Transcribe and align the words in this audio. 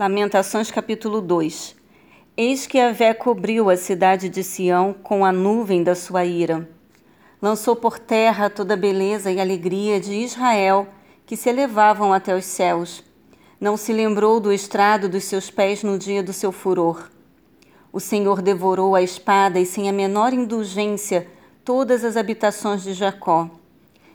Lamentações 0.00 0.70
capítulo 0.70 1.20
2 1.20 1.76
Eis 2.34 2.66
que 2.66 2.80
a 2.80 2.90
vé 2.90 3.12
cobriu 3.12 3.68
a 3.68 3.76
cidade 3.76 4.30
de 4.30 4.42
Sião 4.42 4.94
com 4.94 5.26
a 5.26 5.30
nuvem 5.30 5.82
da 5.82 5.94
sua 5.94 6.24
ira. 6.24 6.66
Lançou 7.42 7.76
por 7.76 7.98
terra 7.98 8.48
toda 8.48 8.72
a 8.72 8.76
beleza 8.78 9.30
e 9.30 9.38
alegria 9.38 10.00
de 10.00 10.14
Israel, 10.14 10.88
que 11.26 11.36
se 11.36 11.50
elevavam 11.50 12.14
até 12.14 12.34
os 12.34 12.46
céus. 12.46 13.04
Não 13.60 13.76
se 13.76 13.92
lembrou 13.92 14.40
do 14.40 14.50
estrado 14.50 15.06
dos 15.06 15.24
seus 15.24 15.50
pés 15.50 15.82
no 15.82 15.98
dia 15.98 16.22
do 16.22 16.32
seu 16.32 16.50
furor. 16.50 17.10
O 17.92 18.00
Senhor 18.00 18.40
devorou 18.40 18.94
a 18.94 19.02
espada 19.02 19.60
e 19.60 19.66
sem 19.66 19.86
a 19.86 19.92
menor 19.92 20.32
indulgência 20.32 21.28
todas 21.62 22.04
as 22.06 22.16
habitações 22.16 22.82
de 22.82 22.94
Jacó. 22.94 23.50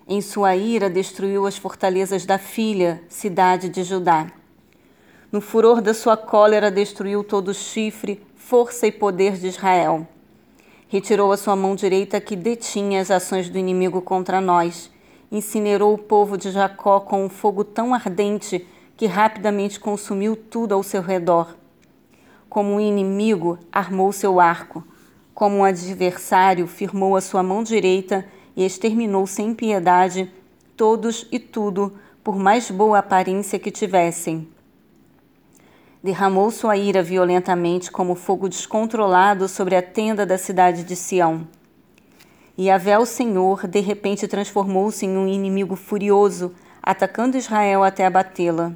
Em 0.07 0.19
sua 0.19 0.55
ira 0.55 0.89
destruiu 0.89 1.45
as 1.45 1.57
fortalezas 1.57 2.25
da 2.25 2.39
filha, 2.39 3.03
cidade 3.07 3.69
de 3.69 3.83
Judá. 3.83 4.31
No 5.35 5.41
furor 5.41 5.81
da 5.81 5.93
sua 5.93 6.15
cólera, 6.15 6.71
destruiu 6.71 7.21
todo 7.21 7.49
o 7.49 7.53
chifre, 7.53 8.23
força 8.37 8.87
e 8.87 8.91
poder 8.93 9.33
de 9.33 9.47
Israel. 9.47 10.07
Retirou 10.87 11.29
a 11.29 11.35
sua 11.35 11.57
mão 11.57 11.75
direita 11.75 12.21
que 12.21 12.37
detinha 12.37 13.01
as 13.01 13.11
ações 13.11 13.49
do 13.49 13.57
inimigo 13.57 14.01
contra 14.01 14.39
nós. 14.39 14.89
Incinerou 15.29 15.93
o 15.93 15.97
povo 15.97 16.37
de 16.37 16.51
Jacó 16.51 17.01
com 17.01 17.25
um 17.25 17.27
fogo 17.27 17.65
tão 17.65 17.93
ardente 17.93 18.65
que 18.95 19.07
rapidamente 19.07 19.77
consumiu 19.77 20.37
tudo 20.37 20.73
ao 20.73 20.81
seu 20.81 21.01
redor. 21.01 21.53
Como 22.47 22.71
um 22.71 22.79
inimigo, 22.79 23.59
armou 23.69 24.13
seu 24.13 24.39
arco. 24.39 24.85
Como 25.33 25.57
um 25.57 25.63
adversário, 25.65 26.65
firmou 26.65 27.13
a 27.13 27.19
sua 27.19 27.43
mão 27.43 27.61
direita 27.61 28.25
e 28.55 28.65
exterminou 28.65 29.27
sem 29.27 29.53
piedade 29.53 30.31
todos 30.77 31.27
e 31.29 31.39
tudo, 31.39 31.91
por 32.23 32.37
mais 32.37 32.71
boa 32.71 32.99
aparência 32.99 33.59
que 33.59 33.69
tivessem 33.69 34.54
derramou 36.05 36.51
sua 36.51 36.77
ira 36.77 37.01
violentamente 37.01 37.91
como 37.91 38.13
fogo 38.13 38.47
descontrolado 38.47 39.47
sobre 39.47 39.75
a 39.75 39.81
tenda 39.81 40.23
da 40.23 40.37
cidade 40.37 40.83
de 40.83 40.95
Sião. 40.95 41.47
E 42.55 42.69
Avé, 42.69 42.95
o 42.99 43.07
Senhor, 43.07 43.65
de 43.65 43.79
repente 43.79 44.27
transformou-se 44.27 45.03
em 45.03 45.17
um 45.17 45.27
inimigo 45.27 45.75
furioso, 45.75 46.53
atacando 46.79 47.39
Israel 47.39 47.83
até 47.83 48.05
abatê-la. 48.05 48.71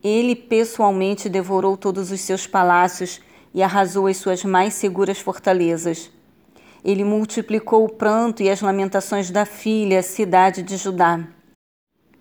Ele 0.00 0.36
pessoalmente 0.36 1.28
devorou 1.28 1.76
todos 1.76 2.12
os 2.12 2.20
seus 2.20 2.46
palácios 2.46 3.20
e 3.52 3.60
arrasou 3.60 4.06
as 4.06 4.18
suas 4.18 4.44
mais 4.44 4.74
seguras 4.74 5.18
fortalezas. 5.18 6.08
Ele 6.84 7.02
multiplicou 7.02 7.84
o 7.84 7.92
pranto 7.92 8.44
e 8.44 8.48
as 8.48 8.60
lamentações 8.60 9.28
da 9.28 9.44
filha, 9.44 10.04
cidade 10.04 10.62
de 10.62 10.76
Judá. 10.76 11.18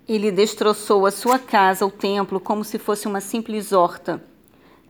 Ele 0.07 0.31
destroçou 0.31 1.05
a 1.05 1.11
sua 1.11 1.37
casa, 1.37 1.85
o 1.85 1.91
templo, 1.91 2.39
como 2.39 2.63
se 2.65 2.79
fosse 2.79 3.07
uma 3.07 3.21
simples 3.21 3.71
horta. 3.71 4.32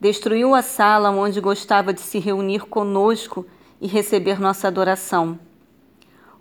Destruiu 0.03 0.53
a 0.53 0.61
sala 0.61 1.11
onde 1.11 1.39
gostava 1.39 1.93
de 1.93 2.01
se 2.01 2.19
reunir 2.19 2.65
conosco 2.65 3.45
e 3.79 3.87
receber 3.87 4.37
nossa 4.37 4.67
adoração. 4.67 5.39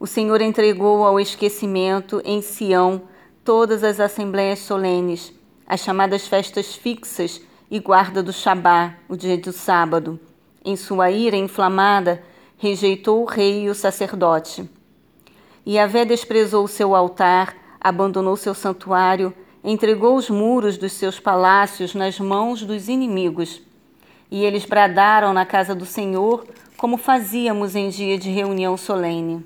O 0.00 0.04
Senhor 0.04 0.40
entregou 0.40 1.06
ao 1.06 1.20
esquecimento 1.20 2.20
em 2.24 2.42
Sião 2.42 3.02
todas 3.44 3.84
as 3.84 4.00
assembleias 4.00 4.58
solenes, 4.58 5.32
as 5.64 5.78
chamadas 5.78 6.26
festas 6.26 6.74
fixas 6.74 7.40
e 7.70 7.78
guarda 7.78 8.20
do 8.20 8.32
Shabá, 8.32 8.96
o 9.08 9.16
dia 9.16 9.38
do 9.38 9.52
sábado. 9.52 10.18
Em 10.64 10.74
sua 10.74 11.12
ira 11.12 11.36
inflamada, 11.36 12.20
rejeitou 12.58 13.22
o 13.22 13.26
rei 13.26 13.66
e 13.66 13.70
o 13.70 13.76
sacerdote. 13.76 14.68
E 15.64 15.78
Avé 15.78 16.04
desprezou 16.04 16.66
seu 16.66 16.96
altar 16.96 17.54
abandonou 17.82 18.36
seu 18.36 18.54
santuário, 18.54 19.34
entregou 19.64 20.16
os 20.16 20.28
muros 20.28 20.76
dos 20.76 20.92
seus 20.92 21.20
palácios 21.20 21.94
nas 21.94 22.18
mãos 22.18 22.62
dos 22.62 22.88
inimigos. 22.88 23.62
E 24.30 24.44
eles 24.44 24.64
bradaram 24.64 25.32
na 25.32 25.46
casa 25.46 25.74
do 25.74 25.86
Senhor, 25.86 26.46
como 26.76 26.96
fazíamos 26.96 27.76
em 27.76 27.88
dia 27.88 28.18
de 28.18 28.30
reunião 28.30 28.76
solene. 28.76 29.44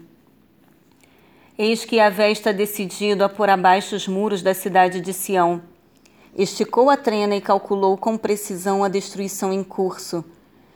Eis 1.58 1.84
que 1.84 1.98
Avé 2.00 2.30
está 2.30 2.52
decidido 2.52 3.24
a 3.24 3.28
pôr 3.28 3.48
abaixo 3.50 3.96
os 3.96 4.06
muros 4.06 4.42
da 4.42 4.54
cidade 4.54 5.00
de 5.00 5.12
Sião. 5.12 5.62
Esticou 6.36 6.90
a 6.90 6.96
trena 6.96 7.34
e 7.34 7.40
calculou 7.40 7.96
com 7.96 8.16
precisão 8.18 8.84
a 8.84 8.88
destruição 8.88 9.52
em 9.52 9.64
curso. 9.64 10.24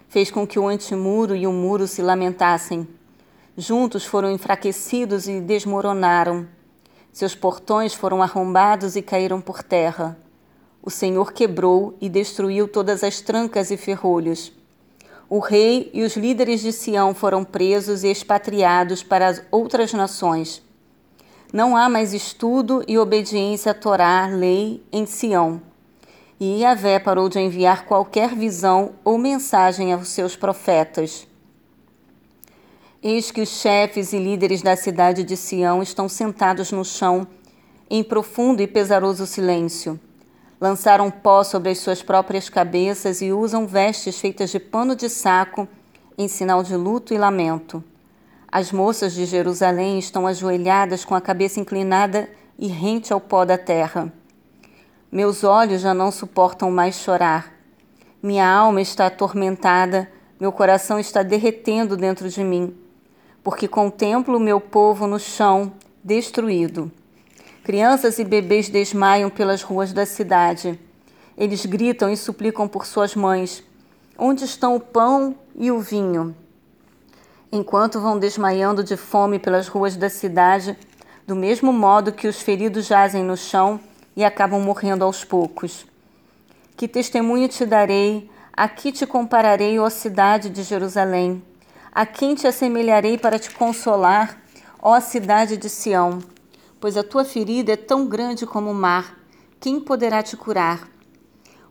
Fez 0.08 0.30
com 0.30 0.46
que 0.46 0.58
o 0.58 0.66
antemuro 0.66 1.36
e 1.36 1.46
o 1.46 1.52
muro 1.52 1.86
se 1.86 2.02
lamentassem. 2.02 2.88
Juntos 3.56 4.04
foram 4.06 4.30
enfraquecidos 4.30 5.28
e 5.28 5.38
desmoronaram. 5.40 6.48
Seus 7.12 7.34
portões 7.34 7.92
foram 7.92 8.22
arrombados 8.22 8.96
e 8.96 9.02
caíram 9.02 9.40
por 9.40 9.62
terra. 9.62 10.16
O 10.82 10.90
Senhor 10.90 11.32
quebrou 11.32 11.96
e 12.00 12.08
destruiu 12.08 12.68
todas 12.68 13.02
as 13.02 13.20
trancas 13.20 13.70
e 13.70 13.76
ferrolhos. 13.76 14.52
O 15.28 15.38
rei 15.38 15.90
e 15.92 16.02
os 16.02 16.16
líderes 16.16 16.60
de 16.60 16.72
Sião 16.72 17.14
foram 17.14 17.44
presos 17.44 18.02
e 18.02 18.08
expatriados 18.08 19.02
para 19.02 19.28
as 19.28 19.42
outras 19.50 19.92
nações. 19.92 20.62
Não 21.52 21.76
há 21.76 21.88
mais 21.88 22.14
estudo 22.14 22.82
e 22.86 22.96
obediência 22.96 23.72
à 23.72 23.74
Torá, 23.74 24.26
lei, 24.26 24.82
em 24.92 25.04
Sião. 25.04 25.60
E 26.38 26.62
Yahvé 26.62 26.98
parou 26.98 27.28
de 27.28 27.38
enviar 27.38 27.84
qualquer 27.84 28.34
visão 28.34 28.92
ou 29.04 29.18
mensagem 29.18 29.92
aos 29.92 30.08
seus 30.08 30.36
profetas. 30.36 31.28
Eis 33.02 33.30
que 33.30 33.40
os 33.40 33.48
chefes 33.48 34.12
e 34.12 34.18
líderes 34.18 34.60
da 34.60 34.76
cidade 34.76 35.24
de 35.24 35.34
Sião 35.34 35.82
estão 35.82 36.06
sentados 36.06 36.70
no 36.70 36.84
chão, 36.84 37.26
em 37.88 38.04
profundo 38.04 38.60
e 38.60 38.66
pesaroso 38.66 39.26
silêncio. 39.26 39.98
Lançaram 40.60 41.10
pó 41.10 41.42
sobre 41.42 41.70
as 41.70 41.78
suas 41.78 42.02
próprias 42.02 42.50
cabeças 42.50 43.22
e 43.22 43.32
usam 43.32 43.66
vestes 43.66 44.20
feitas 44.20 44.50
de 44.50 44.60
pano 44.60 44.94
de 44.94 45.08
saco, 45.08 45.66
em 46.18 46.28
sinal 46.28 46.62
de 46.62 46.76
luto 46.76 47.14
e 47.14 47.18
lamento. 47.18 47.82
As 48.52 48.70
moças 48.70 49.14
de 49.14 49.24
Jerusalém 49.24 49.98
estão 49.98 50.26
ajoelhadas 50.26 51.02
com 51.02 51.14
a 51.14 51.22
cabeça 51.22 51.58
inclinada 51.58 52.28
e 52.58 52.66
rente 52.66 53.14
ao 53.14 53.20
pó 53.20 53.46
da 53.46 53.56
terra. 53.56 54.12
Meus 55.10 55.42
olhos 55.42 55.80
já 55.80 55.94
não 55.94 56.12
suportam 56.12 56.70
mais 56.70 56.96
chorar. 56.96 57.50
Minha 58.22 58.46
alma 58.46 58.82
está 58.82 59.06
atormentada, 59.06 60.06
meu 60.38 60.52
coração 60.52 61.00
está 61.00 61.22
derretendo 61.22 61.96
dentro 61.96 62.28
de 62.28 62.44
mim 62.44 62.76
porque 63.42 63.66
contemplo 63.66 64.36
o 64.36 64.40
meu 64.40 64.60
povo 64.60 65.06
no 65.06 65.18
chão, 65.18 65.72
destruído. 66.02 66.90
Crianças 67.62 68.18
e 68.18 68.24
bebês 68.24 68.68
desmaiam 68.68 69.30
pelas 69.30 69.62
ruas 69.62 69.92
da 69.92 70.04
cidade. 70.04 70.78
Eles 71.36 71.64
gritam 71.64 72.10
e 72.10 72.16
suplicam 72.16 72.66
por 72.66 72.86
suas 72.86 73.14
mães: 73.14 73.62
Onde 74.18 74.44
estão 74.44 74.74
o 74.76 74.80
pão 74.80 75.34
e 75.54 75.70
o 75.70 75.80
vinho? 75.80 76.34
Enquanto 77.52 78.00
vão 78.00 78.18
desmaiando 78.18 78.84
de 78.84 78.96
fome 78.96 79.38
pelas 79.38 79.68
ruas 79.68 79.96
da 79.96 80.08
cidade, 80.08 80.76
do 81.26 81.34
mesmo 81.34 81.72
modo 81.72 82.12
que 82.12 82.28
os 82.28 82.40
feridos 82.40 82.86
jazem 82.86 83.24
no 83.24 83.36
chão 83.36 83.80
e 84.16 84.24
acabam 84.24 84.60
morrendo 84.60 85.04
aos 85.04 85.24
poucos. 85.24 85.86
Que 86.76 86.88
testemunho 86.88 87.48
te 87.48 87.64
darei? 87.64 88.30
A 88.52 88.68
que 88.68 88.92
te 88.92 89.06
compararei, 89.06 89.78
ó 89.78 89.88
cidade 89.88 90.50
de 90.50 90.62
Jerusalém? 90.62 91.42
A 91.92 92.06
quem 92.06 92.36
te 92.36 92.46
assemelharei 92.46 93.18
para 93.18 93.36
te 93.36 93.50
consolar, 93.50 94.40
ó 94.80 95.00
cidade 95.00 95.56
de 95.56 95.68
Sião? 95.68 96.20
Pois 96.78 96.96
a 96.96 97.02
tua 97.02 97.24
ferida 97.24 97.72
é 97.72 97.76
tão 97.76 98.06
grande 98.06 98.46
como 98.46 98.70
o 98.70 98.74
mar. 98.74 99.18
Quem 99.58 99.80
poderá 99.80 100.22
te 100.22 100.36
curar? 100.36 100.88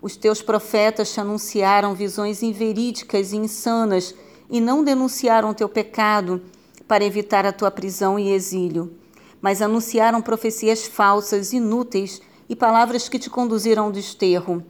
Os 0.02 0.18
teus 0.18 0.42
profetas 0.42 1.14
te 1.14 1.22
anunciaram 1.22 1.94
visões 1.94 2.44
inverídicas 2.44 3.32
e 3.32 3.38
insanas 3.38 4.14
e 4.50 4.60
não 4.60 4.84
denunciaram 4.84 5.54
teu 5.54 5.70
pecado 5.70 6.44
para 6.86 7.06
evitar 7.06 7.46
a 7.46 7.54
tua 7.54 7.72
prisão 7.72 8.20
e 8.20 8.34
exílio, 8.34 8.94
mas 9.42 9.62
anunciaram 9.62 10.22
profecias 10.22 10.86
falsas, 10.86 11.54
inúteis 11.54 12.22
e 12.50 12.58
palavras 12.58 13.08
que 13.08 13.20
te 13.20 13.30
conduziram 13.30 13.86
ao 13.86 13.92
desterro. 13.92 14.66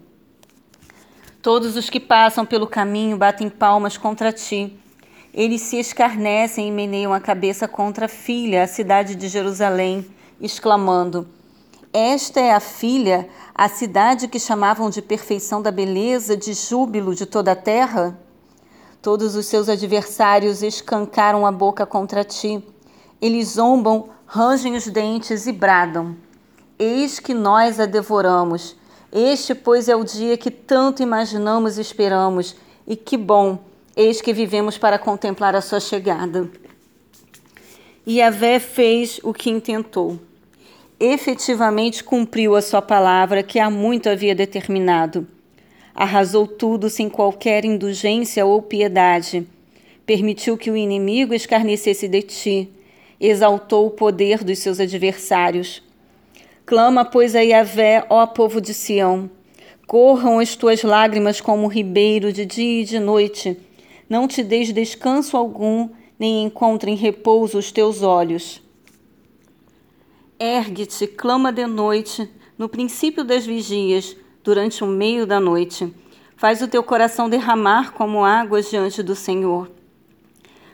Todos 1.42 1.76
os 1.76 1.90
que 1.90 2.00
passam 2.00 2.46
pelo 2.46 2.68
caminho 2.68 3.18
batem 3.18 3.50
palmas 3.50 3.98
contra 3.98 4.32
ti 4.32 4.80
eles 5.34 5.62
se 5.62 5.78
escarnecem 5.78 6.68
e 6.68 6.72
meneiam 6.72 7.14
a 7.14 7.20
cabeça 7.20 7.68
contra 7.68 8.06
a 8.06 8.10
filha, 8.10 8.64
a 8.64 8.68
cidade 8.68 9.16
de 9.16 9.28
Jerusalém, 9.28 10.06
exclamando: 10.42 11.28
Esta 11.94 12.40
é 12.40 12.52
a 12.52 12.60
filha, 12.60 13.30
a 13.54 13.70
cidade 13.70 14.28
que 14.28 14.40
chamavam 14.40 14.90
de 14.90 15.02
perfeição 15.02 15.62
da 15.62 15.72
beleza, 15.72 16.36
de 16.36 16.54
júbilo 16.54 17.14
de 17.14 17.26
toda 17.26 17.52
a 17.52 17.56
terra? 17.56 18.20
Todos 19.02 19.36
os 19.36 19.46
seus 19.46 19.70
adversários 19.70 20.64
escancaram 20.64 21.46
a 21.46 21.52
boca 21.52 21.86
contra 21.86 22.24
ti. 22.24 22.62
Eles 23.22 23.50
zombam, 23.50 24.10
rangem 24.26 24.76
os 24.76 24.88
dentes 24.88 25.46
e 25.46 25.54
bradam. 25.54 26.18
Eis 26.78 27.20
que 27.20 27.34
nós 27.34 27.80
a 27.80 27.86
devoramos. 27.86 28.76
Este, 29.12 29.56
pois, 29.56 29.88
é 29.88 29.96
o 29.96 30.04
dia 30.04 30.38
que 30.38 30.52
tanto 30.52 31.02
imaginamos 31.02 31.78
e 31.78 31.82
esperamos, 31.82 32.56
e 32.86 32.96
que 32.96 33.16
bom 33.16 33.69
Eis 34.02 34.22
que 34.22 34.32
vivemos 34.32 34.78
para 34.78 34.98
contemplar 34.98 35.58
a 35.58 35.62
sua 35.62 35.82
chegada. 35.82 36.50
E 38.08 38.20
Yahvé 38.20 38.58
fez 38.58 39.20
o 39.22 39.34
que 39.34 39.50
intentou. 39.50 40.18
Efetivamente 40.98 42.02
cumpriu 42.02 42.56
a 42.56 42.62
sua 42.62 42.82
palavra 42.82 43.44
que 43.44 43.60
há 43.60 43.70
muito 43.70 44.08
havia 44.08 44.34
determinado. 44.34 45.28
Arrasou 45.94 46.48
tudo 46.48 46.90
sem 46.90 47.10
qualquer 47.10 47.66
indulgência 47.66 48.46
ou 48.46 48.62
piedade. 48.62 49.46
Permitiu 50.06 50.58
que 50.58 50.72
o 50.72 50.78
inimigo 50.78 51.34
escarnecesse 51.34 52.08
de 52.08 52.22
ti. 52.22 52.70
Exaltou 53.20 53.86
o 53.86 53.92
poder 53.92 54.46
dos 54.46 54.60
seus 54.60 54.80
adversários. 54.80 55.84
Clama, 56.66 57.04
pois, 57.04 57.36
a 57.36 57.42
Yahvé, 57.42 58.06
ó 58.10 58.26
povo 58.26 58.62
de 58.62 58.74
Sião. 58.74 59.30
Corram 59.86 60.40
as 60.40 60.56
tuas 60.56 60.84
lágrimas 60.84 61.42
como 61.42 61.66
um 61.66 61.68
ribeiro 61.68 62.32
de 62.32 62.46
dia 62.46 62.84
e 62.84 62.86
de 62.86 62.98
noite. 62.98 63.58
Não 64.10 64.28
te 64.28 64.44
deis 64.44 64.74
descanso 64.74 65.38
algum, 65.38 65.90
nem 66.18 66.44
encontrem 66.44 66.96
repouso 66.96 67.60
os 67.60 67.72
teus 67.72 68.02
olhos. 68.02 68.62
Ergue-te, 70.40 71.06
clama 71.06 71.52
de 71.52 71.68
noite, 71.68 72.28
no 72.58 72.68
princípio 72.68 73.24
das 73.24 73.46
vigias, 73.46 74.18
durante 74.44 74.84
o 74.84 74.88
meio 74.88 75.28
da 75.28 75.40
noite. 75.40 75.94
Faz 76.36 76.62
o 76.62 76.68
teu 76.68 76.82
coração 76.82 77.30
derramar 77.30 77.94
como 77.94 78.26
águas 78.26 78.70
diante 78.70 79.04
do 79.04 79.14
Senhor. 79.16 79.70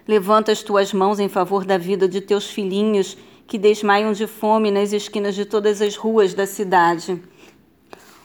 Levanta 0.07 0.51
as 0.51 0.61
tuas 0.63 0.93
mãos 0.93 1.19
em 1.19 1.27
favor 1.27 1.65
da 1.65 1.77
vida 1.77 2.07
de 2.07 2.21
teus 2.21 2.47
filhinhos 2.47 3.17
que 3.47 3.57
desmaiam 3.57 4.13
de 4.13 4.27
fome 4.27 4.71
nas 4.71 4.93
esquinas 4.93 5.35
de 5.35 5.45
todas 5.45 5.81
as 5.81 5.95
ruas 5.95 6.33
da 6.33 6.45
cidade. 6.45 7.21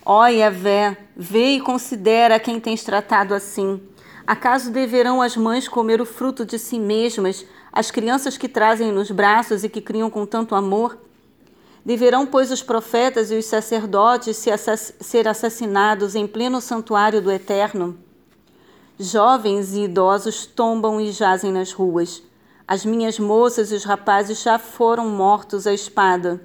Ó 0.05 0.27
Yahvé, 0.27 0.97
vê 1.17 1.56
e 1.56 1.61
considera 1.61 2.39
quem 2.39 2.61
tens 2.61 2.85
tratado 2.85 3.35
assim. 3.35 3.81
Acaso 4.31 4.71
deverão 4.71 5.21
as 5.21 5.37
mães 5.37 5.67
comer 5.67 6.00
o 6.00 6.06
fruto 6.06 6.47
de 6.47 6.56
si 6.56 6.79
mesmas, 6.79 7.44
as 7.73 7.91
crianças 7.91 8.37
que 8.37 8.49
trazem 8.49 8.93
nos 8.93 9.11
braços 9.11 9.65
e 9.65 9.69
que 9.69 9.81
criam 9.81 10.09
com 10.09 10.25
tanto 10.25 10.55
amor? 10.55 10.97
Deverão, 11.85 12.25
pois, 12.25 12.53
os 12.53 12.62
profetas 12.62 13.32
e 13.32 13.35
os 13.35 13.47
sacerdotes 13.47 14.37
ser 15.00 15.27
assassinados 15.27 16.15
em 16.15 16.29
pleno 16.29 16.61
santuário 16.61 17.21
do 17.21 17.29
Eterno? 17.29 17.99
Jovens 18.97 19.75
e 19.75 19.81
idosos 19.81 20.47
tombam 20.47 21.00
e 21.00 21.11
jazem 21.11 21.50
nas 21.50 21.73
ruas. 21.73 22.23
As 22.69 22.85
minhas 22.85 23.19
moças 23.19 23.73
e 23.73 23.75
os 23.75 23.82
rapazes 23.82 24.41
já 24.41 24.61
foram 24.61 25.09
mortos 25.09 25.67
à 25.67 25.75
espada. 25.75 26.41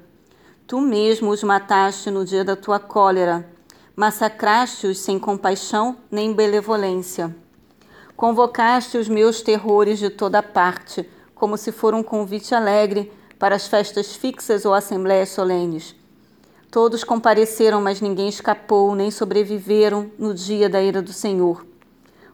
Tu 0.65 0.81
mesmo 0.81 1.29
os 1.29 1.43
mataste 1.43 2.09
no 2.09 2.25
dia 2.25 2.43
da 2.43 2.55
tua 2.55 2.79
cólera. 2.79 3.47
Massacraste-os 3.95 4.97
sem 4.97 5.19
compaixão 5.19 5.97
nem 6.09 6.33
benevolência. 6.33 7.44
Convocaste 8.15 8.97
os 8.97 9.09
meus 9.09 9.41
terrores 9.41 9.99
de 9.99 10.09
toda 10.09 10.41
parte, 10.41 11.07
como 11.33 11.57
se 11.57 11.69
for 11.69 11.93
um 11.93 12.01
convite 12.01 12.55
alegre 12.55 13.11
para 13.37 13.55
as 13.55 13.67
festas 13.67 14.15
fixas 14.15 14.63
ou 14.63 14.73
assembleias 14.73 15.29
solenes. 15.29 15.93
Todos 16.71 17.03
compareceram, 17.03 17.81
mas 17.81 17.99
ninguém 17.99 18.29
escapou, 18.29 18.95
nem 18.95 19.11
sobreviveram 19.11 20.09
no 20.17 20.33
dia 20.33 20.69
da 20.69 20.81
ira 20.81 21.01
do 21.01 21.11
Senhor. 21.11 21.65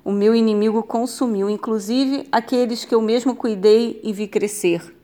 O 0.06 0.12
meu 0.12 0.36
inimigo 0.36 0.84
consumiu, 0.84 1.50
inclusive 1.50 2.28
aqueles 2.32 2.86
que 2.86 2.94
eu 2.94 3.02
mesmo 3.02 3.36
cuidei 3.36 4.00
e 4.04 4.14
vi 4.14 4.28
crescer. 4.28 4.96